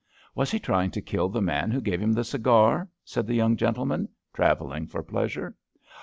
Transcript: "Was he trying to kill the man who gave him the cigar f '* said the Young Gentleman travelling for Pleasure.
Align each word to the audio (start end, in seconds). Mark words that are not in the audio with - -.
"Was 0.33 0.49
he 0.49 0.57
trying 0.57 0.89
to 0.97 0.99
kill 1.01 1.29
the 1.29 1.43
man 1.43 1.69
who 1.69 1.79
gave 1.79 2.01
him 2.01 2.11
the 2.13 2.23
cigar 2.23 2.79
f 2.81 2.87
'* 2.99 3.05
said 3.05 3.27
the 3.27 3.35
Young 3.35 3.55
Gentleman 3.55 4.09
travelling 4.33 4.87
for 4.87 5.03
Pleasure. 5.03 5.55